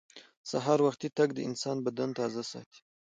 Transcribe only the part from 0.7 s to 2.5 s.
وختي تګ د انسان بدن تازه